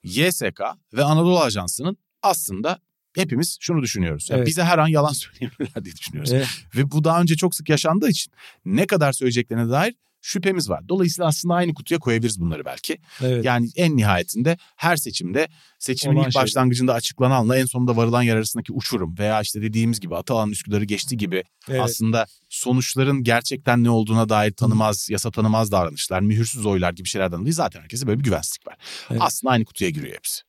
[0.03, 0.61] YSK
[0.95, 2.79] ve Anadolu Ajansı'nın aslında
[3.17, 4.29] hepimiz şunu düşünüyoruz.
[4.33, 4.47] Evet.
[4.47, 6.33] Bize her an yalan söyleyebilirler diye düşünüyoruz.
[6.33, 6.49] Evet.
[6.77, 8.33] Ve bu daha önce çok sık yaşandığı için
[8.65, 10.89] ne kadar söyleyeceklerine dair şüphemiz var.
[10.89, 12.99] Dolayısıyla aslında aynı kutuya koyabiliriz bunları belki.
[13.23, 13.45] Evet.
[13.45, 16.45] Yani en nihayetinde her seçimde seçimin Olan ilk şeyler.
[16.45, 21.17] başlangıcında açıklananla en sonunda varılan yer arasındaki uçurum veya işte dediğimiz gibi Atalan Üsküdar'ı geçti
[21.17, 21.81] gibi evet.
[21.81, 27.55] aslında sonuçların gerçekten ne olduğuna dair tanımaz, yasa tanımaz davranışlar, mühürsüz oylar gibi şeylerden dolayı
[27.55, 28.77] zaten herkese böyle bir güvensizlik var.
[29.11, 29.23] Evet.
[29.25, 30.43] Aslında aynı kutuya giriyor hepsi.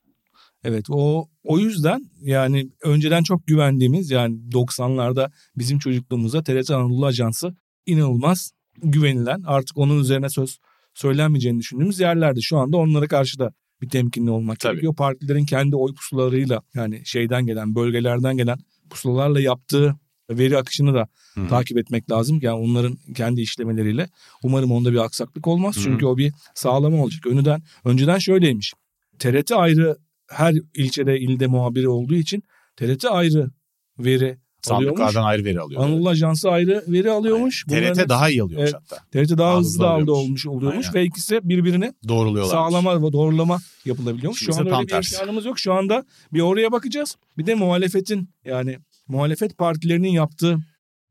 [0.63, 7.55] Evet o o yüzden yani önceden çok güvendiğimiz yani 90'larda bizim çocukluğumuzda TRT Anadolu Ajansı
[7.85, 8.51] inanılmaz
[8.83, 10.57] güvenilen artık onun üzerine söz
[10.93, 14.71] söylenmeyeceğini düşündüğümüz yerlerde şu anda onlara karşı da bir temkinli olmak Tabii.
[14.73, 14.95] gerekiyor.
[14.95, 18.57] Partilerin kendi oy pusulalarıyla yani şeyden gelen bölgelerden gelen
[18.89, 19.95] pusulalarla yaptığı
[20.29, 21.47] veri akışını da Hı.
[21.47, 22.39] takip etmek lazım.
[22.41, 24.09] Yani onların kendi işlemeleriyle.
[24.43, 25.75] Umarım onda bir aksaklık olmaz.
[25.75, 25.83] Hı hı.
[25.83, 27.25] Çünkü o bir sağlama olacak.
[27.27, 28.73] Önceden, önceden şöyleymiş.
[29.19, 32.43] TRT ayrı her ilçede ilde muhabiri olduğu için
[32.75, 33.51] TRT ayrı
[33.99, 34.37] veri.
[34.65, 35.83] Sandıklardan ayrı veri alıyor.
[35.83, 37.65] Anadolu Ajansı ayrı veri alıyormuş.
[37.69, 37.81] Aynen.
[37.83, 38.81] TRT Bunların- daha iyi alıyormuş Evet.
[38.89, 39.03] hatta.
[39.11, 40.93] TRT daha Daha hızlı hızlı da aldı olmuş oluyormuş Aynen.
[41.01, 42.51] ve ikisi birbirini Doğruluyorlar.
[42.51, 44.39] sağlama ve doğrulama yapılabiliyormuş.
[44.39, 45.15] Şimdi Şu anda öyle tam bir tersi.
[45.15, 45.59] imkanımız yok.
[45.59, 47.15] Şu anda bir oraya bakacağız.
[47.37, 50.57] Bir de muhalefetin yani muhalefet partilerinin yaptığı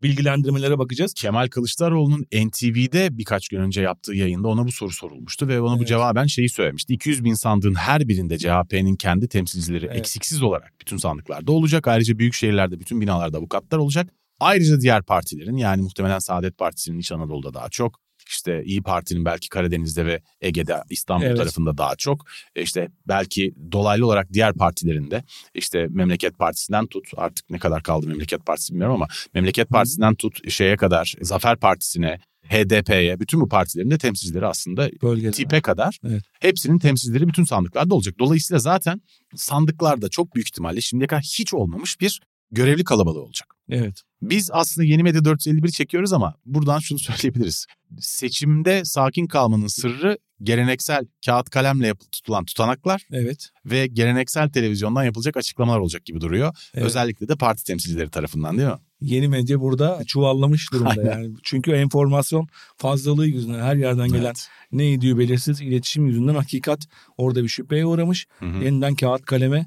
[0.02, 1.14] bilgilendirmelere bakacağız.
[1.14, 5.78] Kemal Kılıçdaroğlu'nun NTV'de birkaç gün önce yaptığı yayında ona bu soru sorulmuştu ve ona bu
[5.78, 5.88] Evet.
[5.88, 6.94] cevaben şeyi söylemişti.
[6.94, 9.96] 200 bin sandığın her birinde CHP'nin kendi temsilcileri Evet.
[9.96, 11.88] eksiksiz olarak bütün sandıklarda olacak.
[11.88, 14.10] Ayrıca büyük şehirlerde bütün binalarda avukatlar olacak.
[14.40, 19.48] Ayrıca diğer partilerin yani muhtemelen Saadet Partisi'nin İç Anadolu'da daha çok işte İyi Parti'nin belki
[19.48, 21.36] Karadeniz'de ve Ege'de İstanbul Evet.
[21.36, 22.24] tarafında daha çok
[22.56, 27.82] E işte belki dolaylı olarak diğer partilerin de işte Memleket Partisi'nden tut artık ne kadar
[27.82, 33.48] kaldı Memleket Partisi bilmiyorum ama Memleket Partisi'nden tut şeye kadar Zafer Partisi'ne HDP'ye bütün bu
[33.48, 35.30] partilerin de temsilcileri aslında Bölgede.
[35.30, 36.22] tipe kadar Evet.
[36.40, 38.14] hepsinin temsilcileri bütün sandıklarda olacak.
[38.18, 39.00] Dolayısıyla zaten
[39.34, 43.54] sandıklarda çok büyük ihtimalle şimdiye kadar hiç olmamış bir görevli kalabalığı olacak.
[43.70, 44.02] Evet.
[44.30, 47.66] Biz aslında Yeni Medya 451 çekiyoruz ama buradan şunu söyleyebiliriz.
[48.00, 53.48] Seçimde sakin kalmanın sırrı geleneksel kağıt kalemle yapı- tutulan tutanaklar Evet.
[53.66, 56.54] ve geleneksel televizyondan yapılacak açıklamalar olacak gibi duruyor.
[56.74, 56.86] Evet.
[56.86, 58.74] Özellikle de parti temsilcileri tarafından değil mi?
[59.00, 61.04] Yeni medya burada çuvallamış durumda Aynen.
[61.10, 61.34] yani.
[61.42, 64.48] Çünkü enformasyon fazlalığı yüzünden her yerden gelen Evet.
[64.72, 66.80] ne idüğü belirsiz iletişim yüzünden hakikat
[67.16, 68.26] orada bir şüpheye uğramış.
[68.38, 68.64] Hı hı.
[68.64, 69.66] Yeniden kağıt kaleme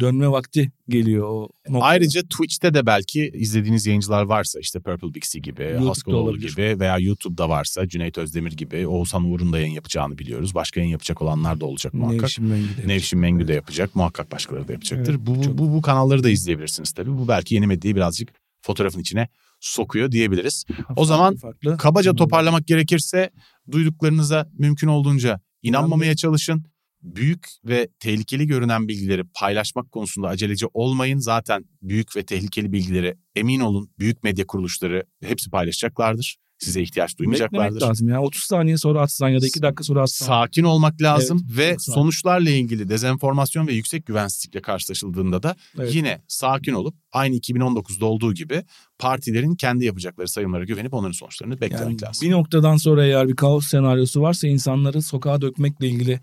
[0.00, 1.84] dönme vakti geliyor o noktada.
[1.84, 6.50] Ayrıca Twitch'te de belki izlediğiniz yayıncılar varsa işte Purple Bixie gibi, olabilir.
[6.50, 10.54] gibi veya YouTube'da varsa Cüneyt Özdemir gibi Oğuzhan Uğur'un da yayın yapacağını biliyoruz.
[10.54, 12.20] Başka yayın yapacak olanlar da olacak muhakkak.
[12.20, 12.88] Nevşin Mengü de.
[12.88, 13.94] Nevşin Mengü de yapacak.
[13.94, 15.14] Muhakkak başkaları da yapacaktır.
[15.14, 17.10] Evet, bu, bu, çok- bu, bu kanalları da izleyebilirsiniz tabii.
[17.18, 18.28] Bu belki yeni medyayı birazcık
[18.62, 19.28] fotoğrafın içine
[19.60, 20.64] sokuyor diyebiliriz.
[20.96, 21.76] O zaman farklı.
[21.76, 23.30] Kabaca toparlamak gerekirse
[23.72, 26.64] duyduklarınıza mümkün olduğunca inanmamaya çalışın.
[27.04, 31.18] Büyük ve tehlikeli görünen bilgileri paylaşmak konusunda aceleci olmayın.
[31.18, 36.36] Zaten büyük ve tehlikeli bilgileri emin olun büyük medya kuruluşları hepsi paylaşacaklardır.
[36.58, 37.80] Size ihtiyaç Beklemek duymayacaklardır.
[37.88, 38.22] lazım ya.
[38.22, 40.26] 30 saniye sonra atsan ya da 2 dakika sonra atsan.
[40.26, 41.92] Sakin olmak lazım ve çok sakin.
[41.92, 45.94] sonuçlarla ilgili dezenformasyon ve yüksek güvensizlikle karşılaşıldığında da Evet.
[45.94, 48.62] yine sakin olup aynı 2019'da olduğu gibi
[48.98, 52.28] partilerin kendi yapacakları sayımlara güvenip onların sonuçlarını beklemek Yani lazım.
[52.28, 56.20] bir noktadan sonra eğer bir kaos senaryosu varsa insanları sokağa dökmekle ilgili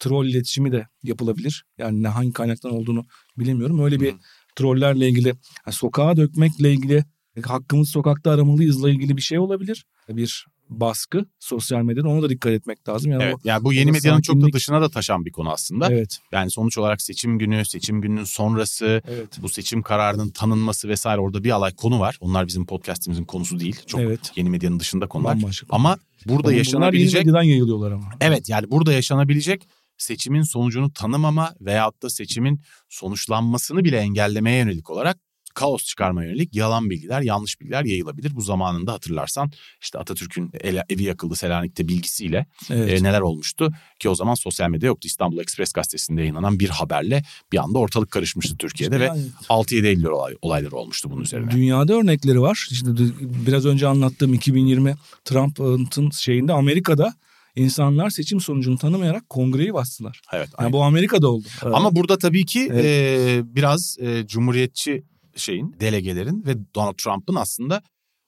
[0.00, 1.64] troll iletişimi de yapılabilir.
[1.78, 3.04] Yani ne hangi kaynaktan olduğunu
[3.38, 3.84] bilemiyorum.
[3.84, 4.16] Öyle bir Hı.
[4.56, 7.04] trollerle ilgili yani sokağa dökmekle ilgili
[7.44, 9.84] hakkımız sokakta aramalıyızla ilgili bir şey olabilir.
[10.08, 13.12] Bir baskı sosyal medyada ona da dikkat etmek lazım.
[13.12, 15.50] Yani Evet o- yani bu yeni medyanın çok da sakinlik- dışına da taşan bir konu
[15.50, 15.92] aslında.
[15.92, 16.18] evet.
[16.32, 19.38] Yani sonuç olarak seçim günü, seçim gününün sonrası, Evet.
[19.42, 22.16] bu seçim kararının tanınması vesaire orada bir alay konu var.
[22.20, 23.76] Onlar bizim podcast'imizin konusu değil.
[23.86, 24.32] Çok Evet.
[24.36, 25.36] yeni medyanın dışında konular.
[25.36, 25.66] Bambaşka.
[25.70, 28.04] Ama burada Bunlar yaşanabilecek yeni medyadan yayılıyorlar ama.
[28.20, 29.66] Evet yani burada yaşanabilecek
[30.02, 35.18] seçimin sonucunu tanımama veyahut da seçimin sonuçlanmasını bile engellemeye yönelik olarak
[35.54, 38.36] kaos çıkarmaya yönelik yalan bilgiler, yanlış bilgiler yayılabilir.
[38.36, 40.50] Bu zamanında hatırlarsan işte Atatürk'ün
[40.88, 43.00] evi yakıldı Selanik'te bilgisiyle Evet.
[43.00, 45.06] e, neler olmuştu ki o zaman sosyal medya yoktu.
[45.08, 50.04] İstanbul Express gazetesinde yayınlanan bir haberle bir anda ortalık karışmıştı Türkiye'de ve Yani 6-7 Eylül
[50.04, 51.50] olay, olayları olmuştu bunun üzerine.
[51.50, 52.68] Dünyada örnekleri var.
[52.70, 52.86] İşte
[53.20, 57.14] biraz önce anlattığım 2020 Trump'ın şeyinde Amerika'da
[57.60, 60.20] insanlar seçim sonucunu tanımayarak kongreyi bastılar.
[60.32, 60.48] Evet.
[60.48, 60.72] Yani aynen.
[60.72, 61.46] bu Amerika'da oldu.
[61.62, 62.84] Ama burada tabii ki Evet.
[62.84, 65.04] e, biraz e, cumhuriyetçi
[65.36, 67.82] şeyin, delegelerin ve Donald Trump'ın aslında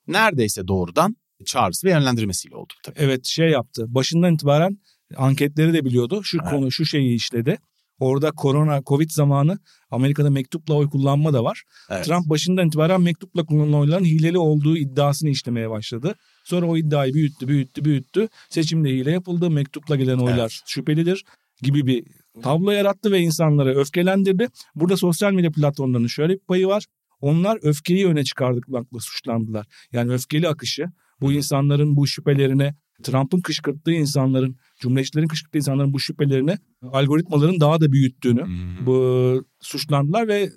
[0.06, 1.16] neredeyse doğrudan
[1.46, 2.96] çağrısı ve yönlendirmesiyle oldu tabii.
[2.98, 3.84] evet şey yaptı.
[3.88, 4.78] Başından itibaren
[5.16, 6.20] anketleri de biliyordu.
[6.24, 6.50] Şu Evet.
[6.50, 7.58] konu şu şeyi işledi.
[8.02, 9.58] Orada korona covid zamanı
[9.90, 11.62] Amerika'da mektupla oy kullanma da var.
[11.90, 12.04] Evet.
[12.04, 16.14] Trump başından itibaren mektupla kullanılan oyların hileli olduğu iddiasını işlemeye başladı.
[16.44, 18.28] Sonra o iddiayı büyüttü, büyüttü, büyüttü.
[18.50, 20.62] Seçimde hile yapıldı, mektupla gelen oylar Evet.
[20.66, 21.24] şüphelidir
[21.62, 22.04] gibi bir
[22.42, 24.48] tablo yarattı ve insanları öfkelendirdi.
[24.74, 26.86] Burada sosyal medya platformlarının şöyle bir payı var.
[27.20, 29.66] Onlar öfkeyi öne çıkardıklarla suçlandılar.
[29.92, 30.86] Yani öfkeli akışı
[31.20, 36.58] bu insanların bu şüphelerine, Trump'ın kışkırttığı insanların, cumhuriyetçilerin kışkırttığı insanların bu şüphelerini
[36.92, 38.86] algoritmaların daha da büyüttüğünü Hmm.
[38.86, 40.50] bu suçlandılar ve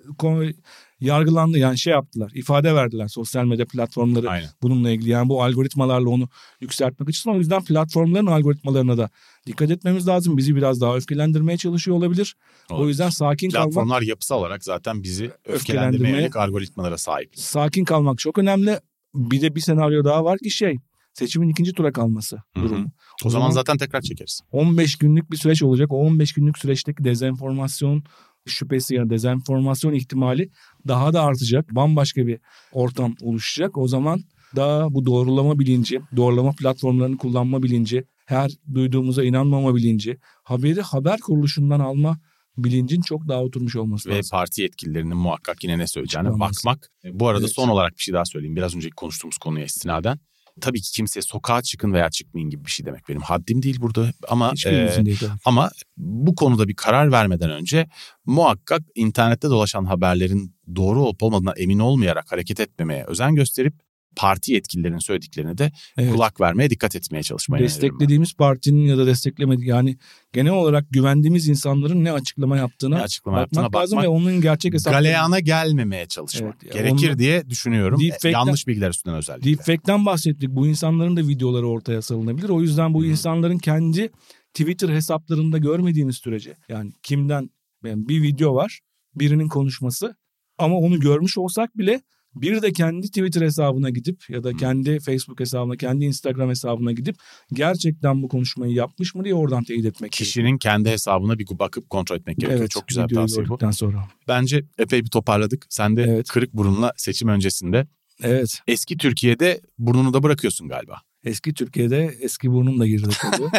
[0.99, 4.49] yargılandı yani şey yaptılar ifade verdiler sosyal medya platformları Aynen.
[4.62, 6.29] bununla ilgili yani bu algoritmalarla onu
[6.62, 9.10] yükseltmek için o yüzden platformların algoritmalarına da
[9.47, 12.36] dikkat etmemiz lazım bizi biraz daha öfkelendirmeye çalışıyor olabilir
[12.69, 12.88] o Olabilir.
[12.89, 17.29] yüzden sakin kalmak Platformlar yapısal olarak zaten bizi Öfkelendirmeye- yönelik algoritmalara sahip.
[17.36, 18.79] sakin kalmak çok önemli
[19.15, 20.75] bir de bir senaryo daha var ki şey
[21.15, 22.63] seçimin ikinci tura kalması Hı hı.
[22.65, 22.91] durumu.
[23.25, 24.41] O zaman zaten tekrar çekeriz.
[24.51, 25.91] 15 günlük bir süreç olacak.
[25.91, 28.04] O 15 günlük süreçteki dezenformasyon
[28.47, 30.49] şüphesi yani dezenformasyon ihtimali
[30.88, 31.75] daha da artacak.
[31.75, 32.39] Bambaşka bir
[32.71, 33.78] ortam oluşacak.
[33.78, 34.19] O zaman
[34.56, 41.80] da bu doğrulama bilinci, doğrulama platformlarını kullanma bilinci, her duyduğumuza inanmama bilinci, haberi haber kuruluşundan
[41.80, 42.19] alma
[42.58, 44.30] bilincin çok daha oturmuş olması Ve lazım.
[44.32, 46.65] parti yetkililerinin muhakkak yine ne söyleyeceğine Açıklanması.
[46.67, 46.89] bakmak.
[47.19, 47.54] Bu arada Evet.
[47.56, 48.56] son olarak bir şey daha söyleyeyim.
[48.56, 50.19] Biraz önceki konuştuğumuz konuya istinaden.
[50.62, 54.12] Tabii ki kimseye sokağa çıkın veya çıkmayın gibi bir şey demek benim haddim değil burada.
[54.28, 55.15] Ama e,
[55.46, 57.88] ama bu konuda bir karar vermeden önce
[58.26, 63.74] muhakkak internette dolaşan haberlerin doğru olup olmadığına emin olmayarak hareket etmemeye özen gösterip
[64.15, 66.12] parti yetkililerinin söylediklerine de Evet.
[66.13, 67.63] kulak vermeye dikkat etmeye ben.
[67.63, 69.97] Desteklediğimiz partinin ya da desteklemedi yani
[70.34, 74.04] genel olarak güvendiğimiz insanların ne açıklama yaptığına Ne açıklama bakmak, yaptığına lazım bakmak.
[74.04, 77.99] ve onun gerçek hesaplarını Galeyana gelmemeye çalışmak Evet, gerekir onda- diye düşünüyorum.
[78.01, 79.49] Deepfake'den- Yanlış bilgiler üstünden özellikle.
[79.49, 80.49] Deepfake'den bahsettik.
[80.49, 82.49] Bu insanların da videoları ortaya salınabilir.
[82.49, 83.06] O yüzden bu Hı.
[83.08, 84.10] insanların kendi
[84.54, 87.49] Twitter hesaplarında görmediğimiz sürece yani kimden
[87.86, 88.80] yani bir video var
[89.15, 90.15] birinin konuşması
[90.58, 92.01] ama onu görmüş olsak bile
[92.36, 97.15] bir de kendi Twitter hesabına gidip ya da kendi Facebook hesabına, kendi Instagram hesabına gidip
[97.54, 100.26] gerçekten bu konuşmayı yapmış mı diye oradan teyit etmek gerekiyor.
[100.28, 102.60] Kişinin kendi hesabına bir bakıp kontrol etmek gerekiyor.
[102.60, 103.74] Evet, Çok güzel bir tavsiye bu.
[103.74, 104.08] sonra.
[104.28, 105.65] Bence epey bir toparladık.
[105.69, 106.28] Sen de Evet.
[106.28, 107.88] kırık burunla seçim öncesinde
[108.24, 108.60] Evet.
[108.67, 111.02] eski Türkiye'de burnunu da bırakıyorsun galiba.
[111.24, 113.52] Eski Türkiye'de eski burnum da geride kalıyor.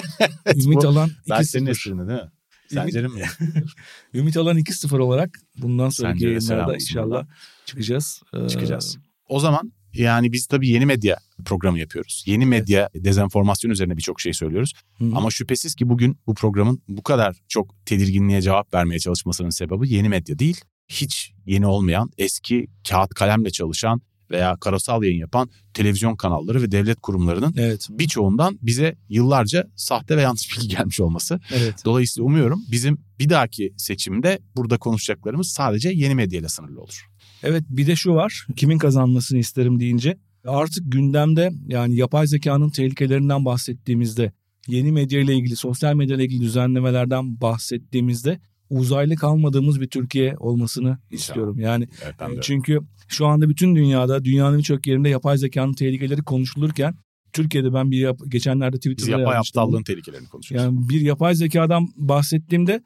[0.64, 1.70] Ümit alan Ben senin 2-0.
[1.70, 2.30] esprini değil mi?
[2.68, 3.22] Sencerim mi?
[4.14, 7.26] Ümit alan 2-0 olarak bundan sonraki selam yayınlarda inşallah
[7.66, 8.22] çıkacağız.
[8.34, 8.98] Ee, Çıkacağız.
[9.28, 12.24] O zaman yani biz tabii yeni medya programı yapıyoruz.
[12.26, 14.72] Yeni medya dezenformasyon üzerine birçok şey söylüyoruz.
[14.98, 15.10] hı.
[15.14, 20.08] Ama şüphesiz ki bugün bu programın bu kadar çok tedirginliğe cevap vermeye çalışmasının sebebi yeni
[20.08, 20.60] medya değil.
[20.88, 24.00] Hiç yeni olmayan, eski kağıt kalemle çalışan
[24.30, 30.22] veya karasal yayın yapan televizyon kanalları ve devlet kurumlarının Evet, birçoğundan bize yıllarca sahte ve
[30.22, 31.40] yanlış bilgi gelmiş olması.
[31.54, 31.74] evet.
[31.84, 37.06] Dolayısıyla umuyorum bizim bir dahaki seçimde burada konuşacaklarımız sadece yeni medyayla sınırlı olur.
[37.42, 38.46] Evet bir de şu var.
[38.56, 44.32] Kimin kazanmasını isterim deyince artık gündemde yani yapay zekanın tehlikelerinden bahsettiğimizde
[44.68, 50.98] yeni medya ile ilgili, sosyal medya ile ilgili düzenlemelerden bahsettiğimizde uzaylı kalmadığımız bir Türkiye olmasını
[51.10, 51.58] istiyorum.
[51.58, 52.40] Yani Evet, öyle.
[52.40, 56.94] çünkü şu anda bütün dünyada, dünyanın birçok yerinde yapay zekanın tehlikeleri konuşulurken
[57.32, 59.62] Türkiye'de ben bir yap- geçenlerde Biz Twitter'da yapay yazmıştım.
[59.62, 60.64] aptallığın tehlikelerini konuşuyoruz.
[60.66, 62.82] Yani bir yapay zekadan bahsettiğimde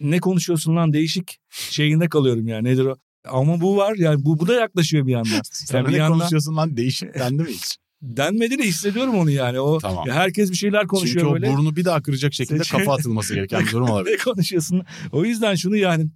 [0.00, 2.96] ne konuşuyorsun lan değişik şeyinde kalıyorum yani nedir o?
[3.28, 5.40] Ama bu var yani bu, bu da yaklaşıyor bir yandan.
[5.52, 7.76] Sen Yani bir ne yandan- konuşuyorsun lan değişik dendi mi hiç?
[8.02, 9.60] Denmedi de hissediyorum onu yani.
[9.60, 10.06] O Tamam.
[10.08, 11.52] ya herkes bir şeyler konuşuyor Çünkü o böyle.
[11.56, 14.12] burnu bir daha kıracak şekilde Seçim- kafa atılması gereken bir durum olabilir.
[14.12, 14.82] ne konuşuyorsun?
[15.12, 16.06] O yüzden şunu yani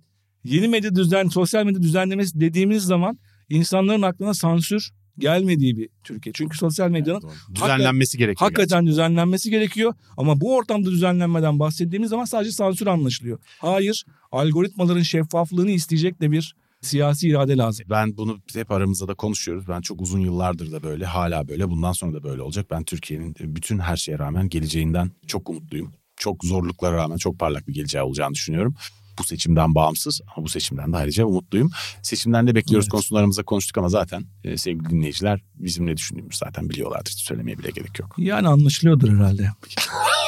[0.44, 3.18] yeni medya düzen, sosyal medya düzenlemesi dediğimiz zaman
[3.48, 6.32] insanların aklına sansür gelmediği bir Türkiye.
[6.32, 7.32] Çünkü sosyal medyanın Doğru.
[7.54, 8.50] Düzenlenmesi gerekiyor.
[8.50, 9.94] hakikaten düzenlenmesi gerekiyor.
[10.16, 13.38] Ama bu ortamda düzenlenmeden bahsettiğimiz zaman sadece sansür anlaşılıyor.
[13.58, 16.54] Hayır, algoritmaların şeffaflığını isteyecek de bir
[16.86, 17.86] siyasi irade lazım.
[17.90, 19.68] Ben bunu hep aramızda da konuşuyoruz.
[19.68, 22.66] Ben çok uzun yıllardır da böyle hala böyle bundan sonra da böyle olacak.
[22.70, 25.92] Ben Türkiye'nin bütün her şeye rağmen geleceğinden çok umutluyum.
[26.16, 28.74] Çok zorluklara rağmen çok parlak bir geleceği olacağını düşünüyorum.
[29.18, 31.70] Bu seçimden bağımsız ama bu seçimden de ayrıca umutluyum.
[32.02, 33.06] Seçimden de bekliyoruz Evet.
[33.08, 37.10] konularımıza konuştuk ama zaten e, sevgili dinleyiciler bizim ne düşündüğümüzü zaten biliyorlardır.
[37.10, 38.14] Hiç söylemeye bile gerek yok.
[38.18, 39.50] Yani anlaşılıyordur herhalde.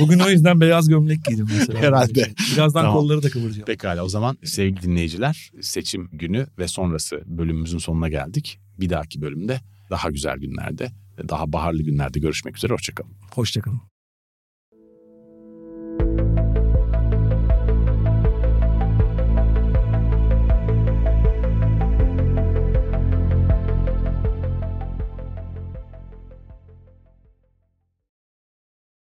[0.00, 1.78] Bugün o yüzden beyaz gömlek giydim mesela.
[1.80, 2.32] Herhalde.
[2.54, 2.96] Birazdan Tamam.
[2.96, 3.66] kolları da kıvıracağım.
[3.66, 8.58] Pekala o zaman sevgili dinleyiciler seçim günü ve sonrası bölümümüzün sonuna geldik.
[8.80, 10.90] Bir dahaki bölümde daha güzel günlerde,
[11.28, 12.72] daha baharlı günlerde görüşmek üzere.
[12.72, 13.12] Hoşçakalın.
[13.34, 13.93] Hoşçakalın.